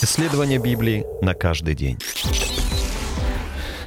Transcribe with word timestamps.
Исследование 0.00 0.60
Библии 0.60 1.04
на 1.22 1.34
каждый 1.34 1.74
день. 1.74 1.98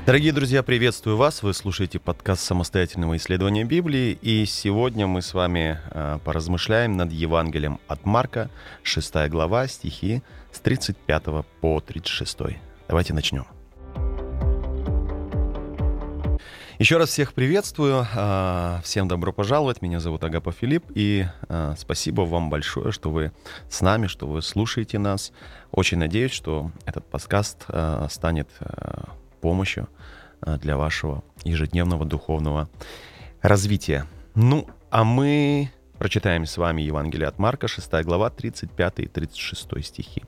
Дорогие 0.05 0.33
друзья, 0.33 0.61
приветствую 0.61 1.15
вас. 1.15 1.41
Вы 1.41 1.53
слушаете 1.53 1.99
подкаст 1.99 2.43
самостоятельного 2.43 3.15
исследования 3.15 3.63
Библии. 3.63 4.17
И 4.21 4.45
сегодня 4.45 5.07
мы 5.07 5.21
с 5.21 5.33
вами 5.33 5.79
э, 5.91 6.19
поразмышляем 6.25 6.97
над 6.97 7.13
Евангелием 7.13 7.79
от 7.87 8.05
Марка, 8.05 8.49
6 8.83 9.29
глава, 9.29 9.67
стихи 9.67 10.21
с 10.51 10.59
35 10.59 11.23
по 11.61 11.79
36. 11.79 12.37
Давайте 12.89 13.13
начнем. 13.13 13.45
Еще 16.81 16.97
раз 16.97 17.09
всех 17.09 17.33
приветствую, 17.35 18.07
а, 18.15 18.81
всем 18.83 19.07
добро 19.07 19.31
пожаловать. 19.31 19.83
Меня 19.83 19.99
зовут 19.99 20.23
Агапа 20.23 20.51
Филипп, 20.51 20.85
и 20.95 21.27
а, 21.47 21.75
спасибо 21.77 22.21
вам 22.23 22.49
большое, 22.49 22.91
что 22.91 23.11
вы 23.11 23.31
с 23.69 23.81
нами, 23.81 24.07
что 24.07 24.25
вы 24.25 24.41
слушаете 24.41 24.97
нас. 24.97 25.31
Очень 25.69 25.99
надеюсь, 25.99 26.31
что 26.31 26.71
этот 26.87 27.05
подкаст 27.05 27.65
а, 27.67 28.07
станет 28.09 28.49
помощью 29.41 29.89
для 30.41 30.75
вашего 30.75 31.23
ежедневного 31.43 32.03
духовного 32.03 32.67
развития. 33.43 34.07
Ну, 34.33 34.67
а 34.89 35.03
мы 35.03 35.69
прочитаем 35.99 36.47
с 36.47 36.57
вами 36.57 36.81
Евангелие 36.81 37.27
от 37.27 37.37
Марка, 37.37 37.67
6 37.67 37.91
глава, 38.05 38.31
35 38.31 39.01
и 39.01 39.05
36 39.05 39.85
стихи. 39.85 40.23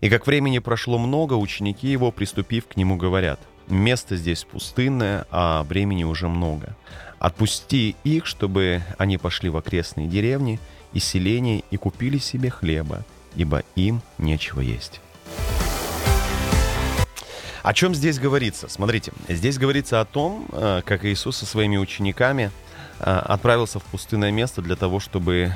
«И 0.00 0.10
как 0.10 0.26
времени 0.26 0.58
прошло 0.58 0.98
много, 0.98 1.34
ученики 1.34 1.86
его, 1.86 2.10
приступив 2.10 2.66
к 2.66 2.76
нему, 2.76 2.96
говорят– 2.96 3.38
Место 3.68 4.16
здесь 4.16 4.44
пустынное, 4.44 5.26
а 5.30 5.64
времени 5.64 6.04
уже 6.04 6.28
много. 6.28 6.76
Отпусти 7.18 7.96
их, 8.04 8.26
чтобы 8.26 8.82
они 8.98 9.18
пошли 9.18 9.48
в 9.48 9.56
окрестные 9.56 10.06
деревни 10.06 10.60
и 10.92 11.00
селения 11.00 11.62
и 11.70 11.76
купили 11.76 12.18
себе 12.18 12.50
хлеба, 12.50 13.04
ибо 13.34 13.64
им 13.74 14.02
нечего 14.18 14.60
есть. 14.60 15.00
О 17.66 17.74
чем 17.74 17.96
здесь 17.96 18.20
говорится? 18.20 18.68
Смотрите, 18.68 19.12
здесь 19.28 19.58
говорится 19.58 20.00
о 20.00 20.04
том, 20.04 20.46
э, 20.52 20.82
как 20.84 21.04
Иисус 21.04 21.38
со 21.38 21.46
своими 21.46 21.76
учениками 21.76 22.52
э, 23.00 23.10
отправился 23.10 23.80
в 23.80 23.82
пустынное 23.82 24.30
место 24.30 24.62
для 24.62 24.76
того, 24.76 25.00
чтобы 25.00 25.52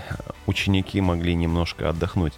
ученики 0.47 1.01
могли 1.01 1.37
немножко 1.37 1.89
отдохнуть. 1.89 2.33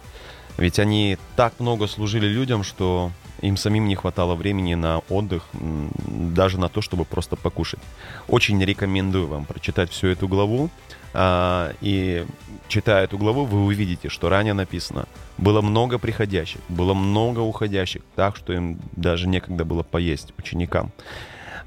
Ведь 0.57 0.77
они 0.77 1.17
так 1.35 1.59
много 1.59 1.87
служили 1.87 2.27
людям, 2.27 2.63
что 2.63 3.11
им 3.43 3.57
самим 3.57 3.87
не 3.87 3.95
хватало 3.95 4.35
времени 4.35 4.73
на 4.73 4.99
отдых, 5.09 5.43
даже 5.53 6.59
на 6.59 6.69
то, 6.69 6.81
чтобы 6.81 7.03
просто 7.03 7.35
покушать. 7.35 7.81
Очень 8.27 8.63
рекомендую 8.63 9.27
вам 9.27 9.45
прочитать 9.45 9.91
всю 9.91 10.07
эту 10.07 10.27
главу. 10.27 10.69
А, 11.13 11.73
и 11.81 12.25
читая 12.69 13.03
эту 13.03 13.17
главу, 13.17 13.45
вы 13.45 13.65
увидите, 13.65 14.09
что 14.09 14.29
ранее 14.29 14.53
написано, 14.53 15.05
было 15.37 15.61
много 15.61 15.99
приходящих, 15.99 16.61
было 16.69 16.93
много 16.93 17.39
уходящих, 17.39 18.01
так 18.15 18.35
что 18.35 18.53
им 18.53 18.79
даже 18.93 19.27
некогда 19.27 19.65
было 19.65 19.83
поесть 19.83 20.33
ученикам. 20.37 20.91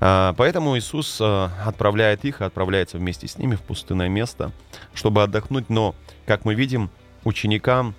А, 0.01 0.35
поэтому 0.37 0.77
Иисус 0.79 1.19
а, 1.21 1.51
отправляет 1.65 2.25
их, 2.25 2.41
отправляется 2.41 2.99
вместе 2.99 3.29
с 3.29 3.39
ними 3.39 3.55
в 3.55 3.61
пустынное 3.61 4.09
место, 4.09 4.51
чтобы 4.95 5.23
отдохнуть. 5.23 5.69
Но, 5.69 5.95
как 6.25 6.47
мы 6.47 6.55
видим, 6.55 6.91
ученикам 7.23 7.95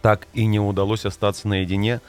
так 0.00 0.26
и 0.32 0.46
не 0.46 0.58
удалось 0.58 1.04
остаться 1.04 1.46
наедине, 1.46 2.00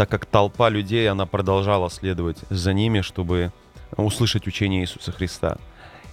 так 0.00 0.08
как 0.08 0.24
толпа 0.24 0.70
людей, 0.70 1.10
она 1.10 1.26
продолжала 1.26 1.90
следовать 1.90 2.38
за 2.48 2.72
ними, 2.72 3.02
чтобы 3.02 3.52
услышать 3.98 4.46
учение 4.46 4.80
Иисуса 4.80 5.12
Христа. 5.12 5.58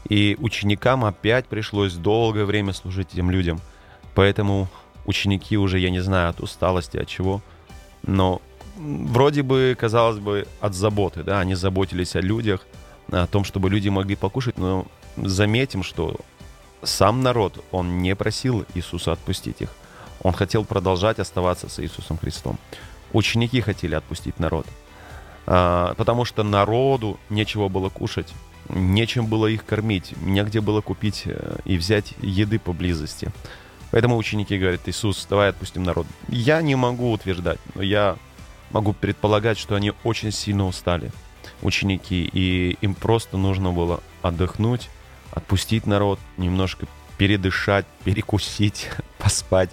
И 0.10 0.36
ученикам 0.42 1.06
опять 1.06 1.46
пришлось 1.46 1.94
долгое 1.94 2.44
время 2.44 2.74
служить 2.74 3.14
этим 3.14 3.32
людям. 3.32 3.62
Поэтому 4.14 4.68
ученики 5.06 5.58
уже, 5.58 5.80
я 5.80 5.90
не 5.90 6.02
знаю, 6.02 6.32
от 6.32 6.42
усталости, 6.42 6.98
от 6.98 7.08
чего, 7.08 7.42
но 8.06 8.42
вроде 8.76 9.42
бы, 9.42 9.74
казалось 9.80 10.20
бы, 10.20 10.46
от 10.60 10.74
заботы, 10.74 11.24
да, 11.24 11.40
они 11.40 11.56
заботились 11.56 12.18
о 12.18 12.20
людях, 12.20 12.68
о 13.10 13.26
том, 13.26 13.46
чтобы 13.46 13.70
люди 13.70 13.88
могли 13.88 14.18
покушать, 14.18 14.58
но 14.58 14.86
заметим, 15.16 15.82
что 15.82 16.18
сам 16.84 17.22
народ, 17.24 17.64
он 17.72 18.00
не 18.00 18.18
просил 18.18 18.66
Иисуса 18.74 19.14
отпустить 19.14 19.62
их. 19.62 19.70
Он 20.24 20.34
хотел 20.34 20.66
продолжать 20.66 21.20
оставаться 21.20 21.70
с 21.70 21.80
Иисусом 21.80 22.18
Христом. 22.18 22.60
Ученики 23.18 23.62
хотели 23.62 23.96
отпустить 23.96 24.40
народ, 24.40 24.68
а, 25.48 25.96
потому 25.96 26.24
что 26.24 26.44
народу 26.44 27.20
нечего 27.32 27.68
было 27.68 27.90
кушать, 27.90 28.32
нечем 28.70 29.26
было 29.26 29.48
их 29.48 29.66
кормить, 29.66 30.14
негде 30.22 30.62
было 30.62 30.82
купить 30.82 31.24
э, 31.26 31.58
и 31.66 31.78
взять 31.78 32.14
еды 32.22 32.60
поблизости. 32.60 33.32
Поэтому 33.90 34.18
ученики 34.18 34.56
говорят, 34.60 34.82
Иисус, 34.86 35.26
давай 35.28 35.50
отпустим 35.50 35.82
народ. 35.82 36.06
Я 36.28 36.62
не 36.62 36.76
могу 36.76 37.12
утверждать, 37.12 37.58
но 37.74 37.82
я 37.82 38.18
могу 38.70 38.94
предполагать, 38.94 39.58
что 39.58 39.74
они 39.74 39.94
очень 40.04 40.32
сильно 40.32 40.68
устали, 40.68 41.12
ученики, 41.64 42.30
и 42.32 42.78
им 42.82 42.94
просто 42.94 43.36
нужно 43.38 43.72
было 43.72 44.04
отдохнуть, 44.22 44.92
отпустить 45.32 45.88
народ, 45.88 46.20
немножко 46.38 46.86
передышать, 47.18 47.88
перекусить, 48.04 48.92
поспать. 49.18 49.72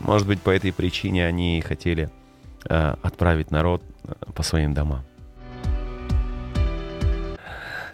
Может 0.00 0.26
быть, 0.26 0.40
по 0.40 0.48
этой 0.48 0.72
причине 0.72 1.26
они 1.26 1.60
хотели 1.60 2.08
отправить 2.74 3.50
народ 3.50 3.82
э, 4.04 4.12
по 4.34 4.42
своим 4.42 4.74
домам. 4.74 5.04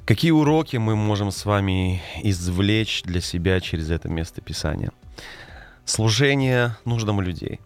Какие 0.04 0.32
уроки 0.32 0.78
мы 0.78 0.96
можем 0.96 1.30
с 1.30 1.44
вами 1.44 2.02
извлечь 2.22 3.02
для 3.04 3.20
себя 3.20 3.60
через 3.60 3.90
это 3.90 4.08
место 4.08 4.40
Писания? 4.40 4.90
Служение 5.84 6.76
нуждам 6.84 7.20
людей. 7.20 7.60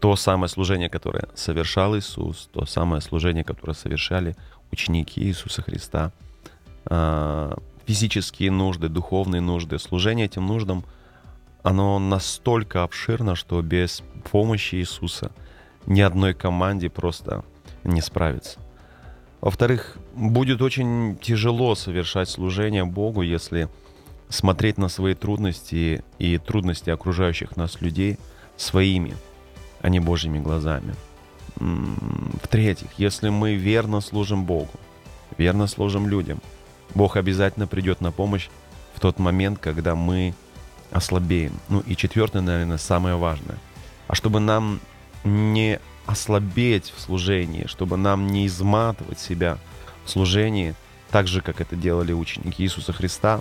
То 0.00 0.14
самое 0.14 0.48
служение, 0.48 0.88
которое 0.88 1.24
совершал 1.34 1.96
Иисус, 1.96 2.48
то 2.52 2.64
самое 2.64 3.02
служение, 3.02 3.42
которое 3.42 3.74
совершали 3.74 4.36
ученики 4.70 5.20
Иисуса 5.20 5.62
Христа. 5.62 6.12
Э, 6.86 7.56
физические 7.86 8.52
нужды, 8.52 8.88
духовные 8.88 9.40
нужды, 9.40 9.78
служение 9.78 10.26
этим 10.26 10.46
нуждам, 10.46 10.84
оно 11.62 11.98
настолько 11.98 12.84
обширно, 12.84 13.34
что 13.34 13.60
без 13.62 14.02
помощи 14.30 14.76
Иисуса 14.76 15.32
ни 15.88 16.00
одной 16.00 16.34
команде 16.34 16.88
просто 16.88 17.44
не 17.84 18.00
справится. 18.00 18.60
Во-вторых, 19.40 19.96
будет 20.14 20.62
очень 20.62 21.16
тяжело 21.20 21.74
совершать 21.74 22.28
служение 22.28 22.84
Богу, 22.84 23.22
если 23.22 23.68
смотреть 24.28 24.78
на 24.78 24.88
свои 24.88 25.14
трудности 25.14 26.04
и 26.18 26.38
трудности 26.38 26.90
окружающих 26.90 27.56
нас 27.56 27.80
людей 27.80 28.18
своими, 28.56 29.16
а 29.80 29.88
не 29.88 30.00
Божьими 30.00 30.38
глазами. 30.38 30.94
В-третьих, 31.56 32.90
если 32.98 33.30
мы 33.30 33.54
верно 33.54 34.00
служим 34.00 34.44
Богу, 34.44 34.70
верно 35.36 35.66
служим 35.66 36.08
людям– 36.08 36.40
Бог 36.94 37.16
обязательно 37.16 37.66
придет 37.66 38.00
на 38.00 38.12
помощь 38.12 38.48
в 38.94 39.00
тот 39.00 39.18
момент, 39.18 39.58
когда 39.58 39.94
мы 39.94 40.34
ослабеем. 40.90 41.52
Ну 41.68 41.80
и 41.80 41.94
четвертое, 41.96 42.40
наверное, 42.40 42.78
самое 42.78 43.16
важное. 43.16 43.58
А 44.06 44.14
чтобы 44.14 44.40
нам 44.40 44.80
не 45.24 45.80
ослабеть 46.06 46.92
в 46.96 47.00
служении, 47.00 47.66
чтобы 47.66 47.96
нам 47.96 48.26
не 48.26 48.46
изматывать 48.46 49.20
себя 49.20 49.58
в 50.04 50.10
служении, 50.10 50.74
так 51.10 51.26
же, 51.26 51.40
как 51.42 51.60
это 51.60 51.76
делали 51.76 52.12
ученики 52.12 52.64
Иисуса 52.64 52.92
Христа, 52.92 53.40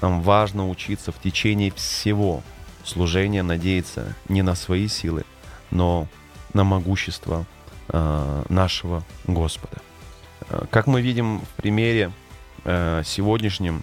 нам 0.00 0.22
важно 0.22 0.68
учиться 0.68 1.12
в 1.12 1.20
течение 1.20 1.70
всего 1.72 2.42
служения 2.84 3.42
надеяться 3.42 4.14
не 4.28 4.42
на 4.42 4.54
свои 4.54 4.88
силы, 4.88 5.24
но 5.70 6.08
на 6.54 6.64
могущество 6.64 7.46
э, 7.88 8.44
нашего 8.48 9.04
Господа. 9.26 9.78
Э, 10.48 10.64
как 10.70 10.86
мы 10.86 11.02
видим 11.02 11.40
в 11.40 11.48
примере 11.60 12.12
э, 12.64 13.02
сегодняшнем 13.04 13.82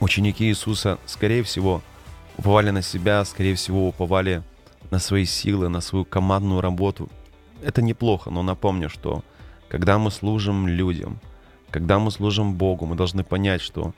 ученики 0.00 0.46
Иисуса, 0.46 0.98
скорее 1.06 1.42
всего, 1.42 1.82
уповали 2.38 2.70
на 2.70 2.82
себя, 2.82 3.24
скорее 3.24 3.54
всего, 3.54 3.88
уповали 3.88 4.36
на 4.36 4.55
свои 4.98 5.24
силы, 5.24 5.68
на 5.68 5.80
свою 5.80 6.04
командную 6.04 6.60
работу. 6.60 7.08
Это 7.62 7.82
неплохо, 7.82 8.30
но 8.30 8.42
напомню, 8.42 8.88
что 8.88 9.22
когда 9.68 9.98
мы 9.98 10.10
служим 10.10 10.68
людям, 10.68 11.18
когда 11.70 11.98
мы 11.98 12.10
служим 12.10 12.54
Богу, 12.54 12.86
мы 12.86 12.96
должны 12.96 13.24
понять, 13.24 13.60
что 13.60 13.92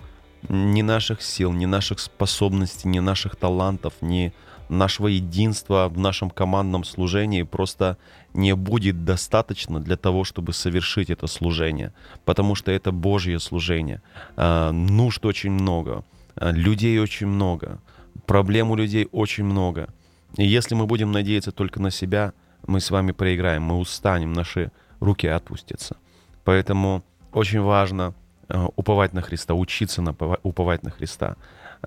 ни 0.49 0.83
наших 0.83 1.23
сил, 1.23 1.53
ни 1.53 1.67
наших 1.67 1.99
способностей, 1.99 2.89
ни 2.89 3.01
наших 3.01 3.37
талантов, 3.37 3.95
ни 4.01 4.33
нашего 4.69 5.09
единства 5.09 5.89
в 5.89 5.99
нашем 5.99 6.31
командном 6.31 6.85
служении 6.85 7.43
просто 7.43 7.97
не 8.35 8.55
будет 8.55 9.05
достаточно 9.05 9.81
для 9.81 9.97
того, 9.97 10.25
чтобы 10.25 10.53
совершить 10.53 11.11
это 11.11 11.27
служение, 11.27 11.93
потому 12.25 12.55
что 12.55 12.71
это 12.71 12.93
Божье 12.93 13.39
служение. 13.41 14.03
А, 14.37 14.71
нужд 14.73 15.25
очень 15.25 15.51
много, 15.51 16.05
а, 16.37 16.51
людей 16.51 16.99
очень 16.99 17.27
много, 17.27 17.81
проблем 18.27 18.71
у 18.71 18.77
людей 18.77 19.09
очень 19.11 19.45
много. 19.45 19.89
И 20.37 20.47
если 20.47 20.75
мы 20.75 20.87
будем 20.87 21.13
надеяться 21.13 21.53
только 21.53 21.81
на 21.81 21.91
себя, 21.91 22.33
мы 22.67 22.81
с 22.81 22.91
вами 22.91 23.13
проиграем, 23.13 23.63
мы 23.63 23.79
устанем, 23.79 24.33
наши 24.33 24.71
руки 25.01 25.27
отпустятся. 25.27 25.97
Поэтому 26.45 27.03
очень 27.33 27.61
важно 27.61 28.15
а, 28.49 28.69
уповать 28.77 29.13
на 29.13 29.23
Христа, 29.23 29.55
учиться 29.55 30.03
на, 30.03 30.15
уповать 30.43 30.83
на 30.83 30.91
Христа. 30.91 31.37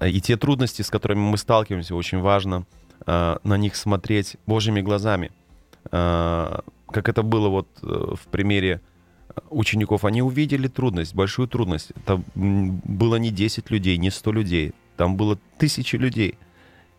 И 0.01 0.21
те 0.21 0.37
трудности, 0.37 0.81
с 0.81 0.89
которыми 0.89 1.19
мы 1.19 1.37
сталкиваемся, 1.37 1.95
очень 1.95 2.19
важно 2.19 2.65
на 3.05 3.57
них 3.57 3.75
смотреть 3.75 4.37
Божьими 4.45 4.81
глазами– 4.81 5.31
как 6.91 7.09
это 7.09 7.23
было 7.23 7.49
вот 7.49 7.67
в 7.81 8.27
примере 8.29 8.81
учеников, 9.49 10.05
они 10.05 10.21
увидели 10.21 10.67
трудность, 10.67 11.15
большую 11.15 11.47
трудность. 11.47 11.91
Это 11.95 12.21
было 12.35 13.15
не 13.15 13.31
10 13.31 13.71
людей, 13.71 13.97
не 13.97 14.11
100 14.11 14.31
людей, 14.31 14.73
там 14.97 15.15
было 15.15 15.39
тысячи 15.57 15.95
людей. 15.95 16.37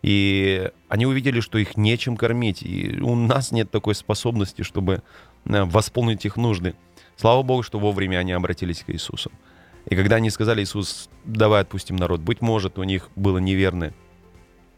И 0.03 0.71
они 0.89 1.07
увидели, 1.07 1.41
что 1.41 1.59
их 1.59 1.77
нечем 1.77 2.17
кормить. 2.17 2.63
И 2.63 3.01
у 3.01 3.15
нас 3.15 3.53
нет 3.53 3.71
такой 3.71 3.95
способности, 3.95 4.63
чтобы 4.63 5.03
э, 5.45 5.65
восполнить 5.65 6.25
их 6.27 6.37
нужды. 6.37 6.75
Слава 7.17 7.43
Богу, 7.43 7.63
что 7.63 7.79
вовремя 7.79 8.19
они 8.19 8.33
обратились 8.33 8.83
к 8.83 8.91
Иисусу. 8.91 9.31
И 9.87 9.95
когда 9.95 10.17
они 10.17 10.31
сказали, 10.31 10.63
Иисус, 10.63 11.09
давай 11.25 11.63
отпустим 11.63 11.97
народ, 11.97 12.21
быть 12.21 12.41
может, 12.41 12.79
у 12.79 12.83
них 12.83 13.11
было 13.17 13.39
неверное 13.39 13.95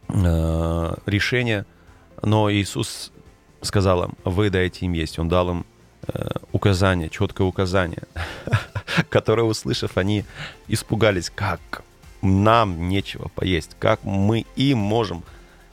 э, 0.08 0.94
решение, 1.06 1.66
но 2.22 2.50
Иисус 2.52 3.12
сказал 3.62 4.04
им, 4.04 4.14
вы 4.24 4.50
дайте 4.50 4.86
им 4.86 4.92
есть. 4.92 5.18
Он 5.18 5.28
дал 5.28 5.50
им 5.50 5.66
э, 6.06 6.28
указание, 6.52 7.08
четкое 7.08 7.46
указание, 7.46 8.02
которое, 9.08 9.42
услышав, 9.42 9.96
они 9.96 10.24
испугались, 10.68 11.30
как 11.30 11.82
нам 12.24 12.88
нечего 12.88 13.28
поесть, 13.28 13.76
как 13.78 14.02
мы 14.04 14.46
им 14.56 14.78
можем, 14.78 15.22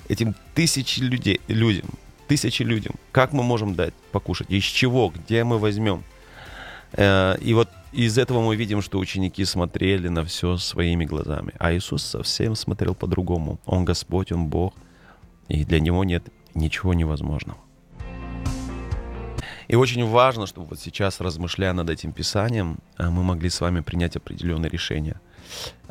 этим 0.09 0.35
тысячи 0.53 0.99
людей, 0.99 1.39
людям, 1.47 1.87
тысячи 2.27 2.63
людям, 2.63 2.95
как 3.11 3.33
мы 3.33 3.43
можем 3.43 3.75
дать 3.75 3.93
покушать, 4.11 4.49
из 4.49 4.63
чего, 4.63 5.09
где 5.09 5.43
мы 5.43 5.57
возьмем. 5.57 6.03
Э, 6.93 7.37
и 7.39 7.53
вот 7.53 7.69
из 7.93 8.17
этого 8.17 8.41
мы 8.41 8.55
видим, 8.55 8.81
что 8.81 8.99
ученики 8.99 9.45
смотрели 9.45 10.09
на 10.09 10.23
все 10.25 10.57
своими 10.57 11.05
глазами, 11.05 11.53
а 11.57 11.73
Иисус 11.73 12.03
совсем 12.03 12.55
смотрел 12.55 12.93
по-другому. 12.93 13.59
Он 13.65 13.85
Господь, 13.85 14.31
Он 14.31 14.47
Бог, 14.47 14.73
и 15.47 15.65
для 15.65 15.79
Него 15.79 16.03
нет 16.03 16.23
ничего 16.53 16.93
невозможного. 16.93 17.59
И 19.69 19.75
очень 19.75 20.05
важно, 20.05 20.47
чтобы 20.47 20.67
вот 20.67 20.79
сейчас, 20.81 21.21
размышляя 21.21 21.71
над 21.71 21.89
этим 21.89 22.11
Писанием, 22.11 22.79
э, 22.97 23.09
мы 23.09 23.23
могли 23.23 23.49
с 23.49 23.61
вами 23.61 23.79
принять 23.79 24.17
определенные 24.17 24.69
решения– 24.69 25.21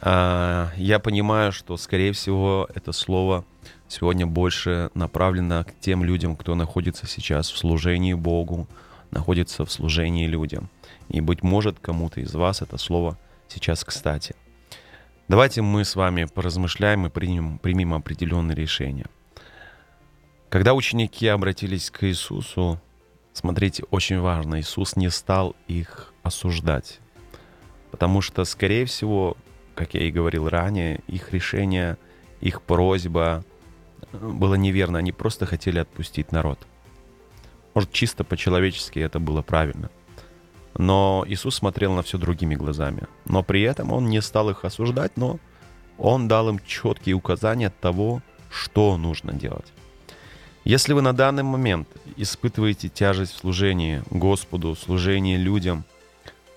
я 0.02 1.00
понимаю, 1.02 1.52
что, 1.52 1.76
скорее 1.76 2.12
всего, 2.12 2.68
это 2.74 2.92
слово 2.92 3.44
сегодня 3.88 4.26
больше 4.26 4.90
направлено 4.94 5.64
к 5.64 5.74
тем 5.80 6.04
людям, 6.04 6.36
кто 6.36 6.54
находится 6.54 7.06
сейчас 7.06 7.50
в 7.50 7.58
служении 7.58 8.14
Богу, 8.14 8.66
находится 9.10 9.64
в 9.64 9.72
служении 9.72 10.26
людям. 10.26 10.70
И, 11.08 11.20
быть 11.20 11.42
может, 11.42 11.78
кому-то 11.80 12.20
из 12.20 12.34
вас 12.34 12.62
это 12.62 12.78
слово 12.78 13.18
сейчас 13.48 13.84
кстати. 13.84 14.34
Давайте 15.28 15.62
мы 15.62 15.84
с 15.84 15.96
вами 15.96 16.24
поразмышляем 16.24 17.06
и 17.06 17.10
примем, 17.10 17.58
примем 17.58 17.94
определенные 17.94 18.56
решения. 18.56 19.06
Когда 20.48 20.74
ученики 20.74 21.28
обратились 21.28 21.90
к 21.90 22.04
Иисусу, 22.04 22.80
смотрите, 23.32 23.84
очень 23.90 24.18
важно, 24.18 24.60
Иисус 24.60 24.96
не 24.96 25.08
стал 25.10 25.54
их 25.68 26.12
осуждать. 26.22 27.00
Потому 28.00 28.22
что, 28.22 28.46
скорее 28.46 28.86
всего, 28.86 29.36
как 29.74 29.92
я 29.92 30.00
и 30.04 30.10
говорил 30.10 30.48
ранее, 30.48 31.00
их 31.06 31.34
решение, 31.34 31.98
их 32.40 32.62
просьба 32.62 33.44
э, 34.10 34.16
было 34.16 34.54
неверно. 34.54 34.98
Они 34.98 35.12
просто 35.12 35.44
хотели 35.44 35.80
отпустить 35.80 36.32
народ. 36.32 36.58
Может, 37.74 37.92
чисто 37.92 38.24
по-человечески 38.24 38.98
это 39.00 39.20
было 39.20 39.42
правильно. 39.42 39.90
Но 40.78 41.26
Иисус 41.28 41.56
смотрел 41.56 41.92
на 41.92 42.02
все 42.02 42.16
другими 42.16 42.54
глазами. 42.54 43.02
Но 43.26 43.42
при 43.42 43.60
этом 43.60 43.92
Он 43.92 44.08
не 44.08 44.22
стал 44.22 44.48
их 44.48 44.64
осуждать, 44.64 45.18
но 45.18 45.38
Он 45.98 46.26
дал 46.26 46.48
им 46.48 46.58
четкие 46.66 47.16
указания 47.16 47.70
того, 47.82 48.22
что 48.50 48.96
нужно 48.96 49.34
делать. 49.34 49.74
Если 50.64 50.94
вы 50.94 51.02
на 51.02 51.12
данный 51.12 51.42
момент 51.42 51.86
испытываете 52.16 52.88
тяжесть 52.88 53.34
в 53.34 53.40
служении 53.40 54.02
Господу, 54.08 54.74
служении 54.74 55.36
людям– 55.36 55.84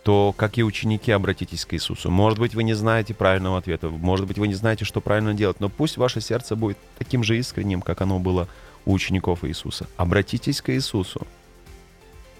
то, 0.04 0.34
как 0.36 0.58
и 0.58 0.64
ученики, 0.64 1.12
обратитесь 1.12 1.66
к 1.66 1.74
Иисусу. 1.74 2.12
Может 2.12 2.38
быть, 2.38 2.56
вы 2.56 2.64
не 2.64 2.74
знаете 2.74 3.14
правильного 3.14 3.58
ответа, 3.58 3.90
может 3.90 4.28
быть, 4.28 4.38
вы 4.38 4.48
не 4.48 4.54
знаете, 4.54 4.84
что 4.84 5.00
правильно 5.00 5.34
делать, 5.34 5.60
но 5.60 5.70
пусть 5.70 5.98
ваше 5.98 6.20
сердце 6.20 6.56
будет 6.56 6.78
таким 6.98 7.24
же 7.24 7.38
искренним, 7.38 7.82
как 7.82 8.02
оно 8.02 8.20
было 8.20 8.50
у 8.86 8.94
учеников 8.94 9.46
Иисуса. 9.46 9.88
Обратитесь 9.96 10.62
к 10.62 10.74
Иисусу, 10.74 11.26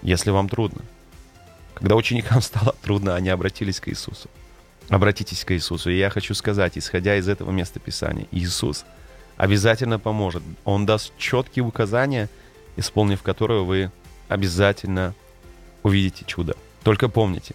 если 0.02 0.30
вам 0.30 0.48
трудно. 0.48 0.82
Когда 1.74 1.96
ученикам 1.96 2.42
стало 2.42 2.74
трудно, 2.82 3.14
они 3.16 3.30
обратились 3.30 3.80
к 3.80 3.88
Иисусу. 3.88 4.28
Обратитесь 4.90 5.44
к 5.44 5.52
Иисусу. 5.52 5.90
И 5.90 5.96
я 5.96 6.10
хочу 6.10 6.34
сказать, 6.34 6.76
исходя 6.76 7.16
из 7.16 7.28
этого 7.28 7.50
места 7.50 7.80
Писания, 7.80 8.26
Иисус 8.30 8.84
обязательно 9.38 9.98
поможет. 9.98 10.42
Он 10.64 10.84
даст 10.84 11.12
четкие 11.16 11.64
указания, 11.64 12.28
исполнив 12.76 13.22
которые 13.22 13.64
вы 13.64 13.90
обязательно 14.28 15.14
увидите 15.82 16.24
чудо. 16.26 16.54
Только 16.84 17.08
помните, 17.08 17.54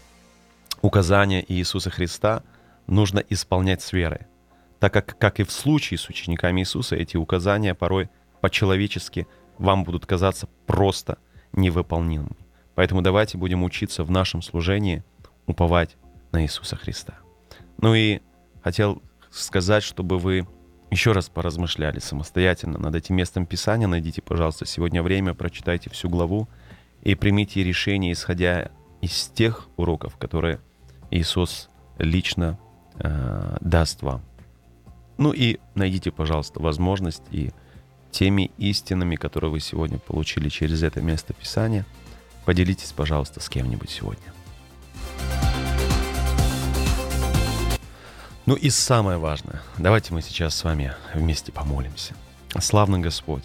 указания 0.81 1.45
Иисуса 1.47 1.91
Христа 1.91 2.41
нужно 2.87 3.19
исполнять 3.29 3.83
с 3.83 3.93
верой, 3.93 4.21
так 4.79 4.91
как, 4.91 5.17
как 5.19 5.39
и 5.39 5.43
в 5.43 5.51
случае 5.51 5.99
с 5.99 6.09
учениками 6.09 6.61
Иисуса, 6.61 6.95
эти 6.95 7.15
указания 7.15 7.75
порой 7.75 8.09
по-человечески 8.41 9.27
вам 9.59 9.83
будут 9.83 10.07
казаться 10.07 10.49
просто 10.65 11.19
невыполнимыми. 11.53 12.37
Поэтому 12.73 13.03
давайте 13.03 13.37
будем 13.37 13.63
учиться 13.63 14.03
в 14.03 14.09
нашем 14.09 14.41
служении 14.41 15.03
уповать 15.45 15.95
на 16.31 16.43
Иисуса 16.43 16.75
Христа. 16.75 17.19
Ну 17.77 17.93
и 17.93 18.21
хотел 18.63 19.03
сказать, 19.29 19.83
чтобы 19.83 20.17
вы 20.17 20.47
еще 20.89 21.11
раз 21.11 21.29
поразмышляли 21.29 21.99
самостоятельно 21.99 22.79
над 22.79 22.95
этим 22.95 23.15
местом 23.15 23.45
Писания. 23.45 23.87
Найдите, 23.87 24.23
пожалуйста, 24.23 24.65
сегодня 24.65 25.03
время, 25.03 25.35
прочитайте 25.35 25.91
всю 25.91 26.09
главу 26.09 26.49
и 27.03 27.13
примите 27.13 27.63
решение, 27.63 28.13
исходя 28.13 28.71
из 29.01 29.27
тех 29.27 29.67
уроков, 29.77 30.17
которые 30.17 30.59
Иисус 31.11 31.69
лично 31.97 32.59
э, 32.95 33.57
даст 33.61 34.01
вам. 34.01 34.21
Ну 35.17 35.31
и 35.31 35.59
найдите, 35.75 36.11
пожалуйста, 36.11 36.61
возможность 36.61 37.23
и 37.31 37.51
теми 38.11 38.51
истинами, 38.57 39.15
которые 39.15 39.51
вы 39.51 39.59
сегодня 39.59 39.99
получили 39.99 40.49
через 40.49 40.83
это 40.83 41.01
место 41.01 41.33
Писания, 41.33 41.85
поделитесь, 42.45 42.91
пожалуйста, 42.91 43.39
с 43.39 43.49
кем-нибудь 43.49 43.89
сегодня. 43.89 44.33
Ну 48.45 48.55
и 48.55 48.69
самое 48.71 49.19
важное, 49.19 49.61
давайте 49.77 50.13
мы 50.13 50.21
сейчас 50.21 50.55
с 50.55 50.63
вами 50.63 50.93
вместе 51.13 51.51
помолимся. 51.51 52.15
Славный 52.59 52.99
Господь, 52.99 53.43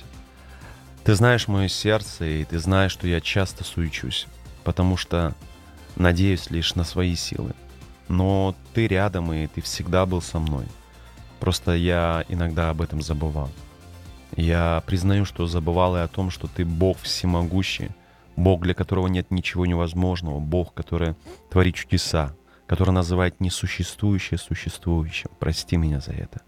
Ты 1.05 1.15
знаешь 1.15 1.47
мое 1.47 1.69
сердце, 1.69 2.25
и 2.25 2.45
Ты 2.45 2.59
знаешь, 2.59 2.93
что 2.93 3.07
я 3.07 3.21
часто 3.21 3.65
суечусь 3.65 4.27
потому 4.65 4.97
что 4.97 5.35
надеюсь 5.97 6.51
лишь 6.51 6.75
на 6.75 6.85
свои 6.85 7.15
силы. 7.15 7.53
Но 8.09 8.55
ты 8.73 8.87
рядом, 8.87 9.33
и 9.33 9.47
ты 9.47 9.61
всегда 9.61 10.07
был 10.07 10.21
со 10.21 10.39
мной. 10.39 10.67
Просто 11.41 11.73
я 11.73 12.25
иногда 12.29 12.71
об 12.71 12.83
этом 12.83 13.03
забывал. 13.03 13.51
Я 14.37 14.83
признаю, 14.87 15.25
что 15.25 15.47
забывал 15.47 15.97
и 15.97 16.01
о 16.01 16.09
том, 16.09 16.31
что 16.31 16.49
ты 16.49 16.65
Бог 16.65 16.99
всемогущий, 16.99 17.91
Бог, 18.37 18.63
для 18.63 18.75
которого 18.75 19.07
нет 19.07 19.31
ничего 19.31 19.65
невозможного, 19.65 20.41
Бог, 20.41 20.75
который 20.75 21.15
творит 21.51 21.77
чудеса, 21.77 22.35
который 22.67 22.91
называет 22.91 23.41
несуществующее 23.41 24.39
существующим. 24.39 25.31
Прости 25.39 25.77
меня 25.77 26.01
за 26.01 26.13
это. 26.13 26.41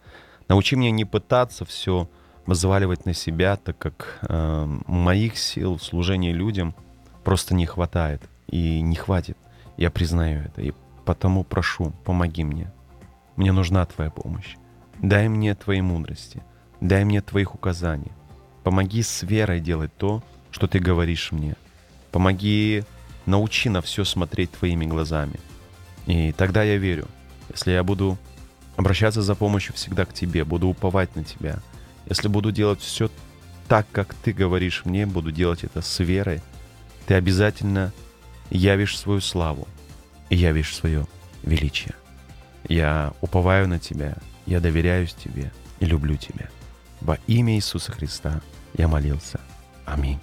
Научи 0.49 0.75
меня 0.75 0.91
не 0.91 1.05
пытаться 1.05 1.65
все 1.65 2.09
взваливать 2.45 3.07
на 3.07 3.15
себя, 3.15 3.57
так 3.57 3.79
как 3.79 4.19
э, 4.23 4.79
моих 4.87 5.39
сил 5.39 5.77
в 5.77 5.83
служении 5.83 6.33
людям— 6.33 6.75
просто 7.27 7.57
не 7.57 7.67
хватает 7.67 8.23
и 8.47 8.81
не 8.81 8.95
хватит. 8.95 9.37
Я 9.77 9.91
признаю 9.91 10.43
это, 10.43 10.63
и 10.63 10.73
потому 11.05 11.43
прошу, 11.43 11.91
помоги 12.05 12.45
мне. 12.45 12.73
Мне 13.35 13.51
нужна 13.51 13.85
Твоя 13.85 14.11
помощь. 14.11 14.55
Дай 15.03 15.29
мне 15.29 15.57
Твоей 15.57 15.81
мудрости, 15.81 16.41
дай 16.81 17.05
мне 17.05 17.21
Твоих 17.21 17.57
указаний. 17.57 18.13
Помоги 18.63 19.03
с 19.03 19.25
верой 19.25 19.59
делать 19.59 19.91
то, 19.97 20.23
что 20.53 20.69
Ты 20.69 20.79
говоришь 20.79 21.33
мне. 21.33 21.57
Помоги, 22.13 22.85
научи 23.27 23.69
на 23.71 23.83
все 23.83 24.05
смотреть 24.05 24.53
Твоими 24.53 24.87
глазами. 24.87 25.41
И 26.07 26.31
тогда 26.31 26.63
я 26.63 26.77
верю, 26.77 27.09
если 27.51 27.73
я 27.73 27.83
буду 27.83 28.19
обращаться 28.77 29.21
за 29.21 29.35
помощью 29.35 29.75
всегда 29.75 30.05
к 30.05 30.13
Тебе, 30.13 30.45
буду 30.45 30.69
уповать 30.69 31.17
на 31.17 31.25
Тебя, 31.25 31.59
если 32.09 32.29
буду 32.29 32.53
делать 32.53 32.81
все 32.81 33.11
так, 33.67 33.85
как 33.91 34.15
Ты 34.15 34.33
говоришь 34.33 34.85
мне, 34.85 35.07
буду 35.07 35.33
делать 35.33 35.65
это 35.65 35.83
с 35.83 35.99
верой– 35.99 36.41
ты 37.07 37.15
обязательно 37.15 37.93
явишь 38.51 38.99
свою 38.99 39.21
славу 39.21 39.67
явишь 40.31 40.75
свое 40.75 41.07
величие. 41.43 41.95
Я 42.69 43.13
уповаю 43.21 43.69
на 43.69 43.79
Тебя, 43.79 44.17
я 44.47 44.61
доверяюсь 44.61 45.15
Тебе 45.15 45.53
и 45.81 45.87
люблю 45.87 46.17
Тебя. 46.17 46.49
Во 47.01 47.19
имя 47.27 47.55
Иисуса 47.55 47.93
Христа 47.93 48.41
я 48.77 48.89
молился. 48.89 49.41
Аминь. 49.85 50.19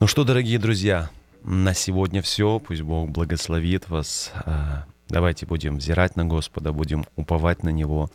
Ну 0.00 0.06
что, 0.06 0.24
дорогие 0.24 0.58
друзья, 0.58 1.10
на 1.44 1.74
сегодня 1.74 2.22
все. 2.22 2.58
Пусть 2.58 2.82
Бог 2.82 3.10
благословит 3.10 3.88
вас. 3.88 4.32
А, 4.34 4.86
давайте 5.08 5.46
будем 5.46 5.78
взирать 5.78 6.16
на 6.16 6.24
Господа, 6.24 6.72
будем 6.72 7.04
уповать 7.14 7.62
на 7.62 7.68
Него. 7.68 8.10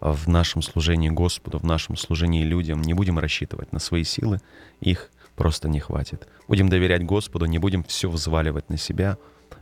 В 0.00 0.28
нашем 0.28 0.62
служении 0.62 1.08
Господу, 1.08 1.58
в 1.58 1.64
нашем 1.64 1.96
служении 1.96 2.44
людям. 2.44 2.82
Не 2.82 2.94
будем 2.94 3.18
рассчитывать 3.18 3.72
на 3.72 3.78
свои 3.78 4.04
силы, 4.04 4.40
их 4.80 5.10
просто 5.36 5.68
не 5.68 5.80
хватит. 5.80 6.28
Будем 6.46 6.68
доверять 6.68 7.04
Господу, 7.04 7.46
не 7.46 7.58
будем 7.58 7.84
все 7.84 8.08
взваливать 8.08 8.68
на 8.70 8.76
себя. 8.76 9.18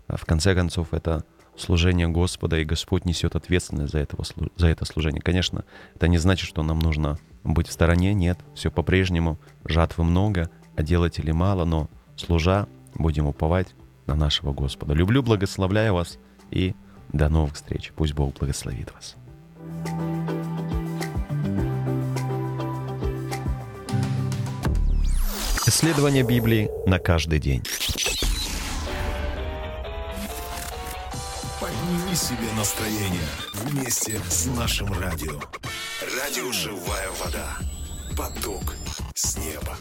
В 0.09 0.25
конце 0.25 0.55
концов, 0.55 0.93
это 0.93 1.25
служение 1.57 2.09
Господа, 2.09 2.59
и 2.59 2.65
Господь 2.65 3.05
несет 3.05 3.35
ответственность 3.35 3.93
за, 3.93 3.99
этого, 3.99 4.25
за 4.57 4.67
это 4.67 4.85
служение. 4.85 5.21
Конечно, 5.21 5.65
это 5.95 6.09
не 6.09 6.19
значит, 6.19 6.49
что 6.49 6.63
нам 6.63 6.79
нужно 6.79 7.19
быть 7.45 7.69
в 7.69 7.73
стороне, 7.73 8.15
нет, 8.15 8.39
все 8.55 8.71
по-прежнему, 8.71 9.39
жатвы 9.65 10.05
много, 10.05 10.51
а 10.77 10.83
делателей 10.83 11.33
мало, 11.33 11.65
но 11.65 11.89
служа, 12.17 12.69
будем 12.95 13.27
уповать 13.27 13.75
на 14.07 14.15
нашего 14.15 14.53
Господа. 14.53 14.95
Люблю, 14.95 15.23
благословляю 15.23 15.95
вас 15.95 16.19
и 16.51 16.75
до 17.13 17.29
новых 17.29 17.55
встреч. 17.55 17.93
Пусть 17.97 18.15
Бог 18.15 18.35
благословит 18.35 18.93
вас. 18.93 19.17
Исследование 25.77 26.23
Библии 26.23 26.71
на 26.87 26.99
каждый 26.99 27.39
день. 27.39 27.63
Подними 31.61 32.15
себе 32.15 32.51
настроение 32.57 33.29
вместе 33.53 34.19
с 34.27 34.47
нашим 34.47 34.91
радио. 34.99 35.39
Радио 36.19 36.51
«Живая 36.51 37.11
вода». 37.23 37.59
Поток 38.17 38.75
с 39.13 39.37
неба. 39.37 39.77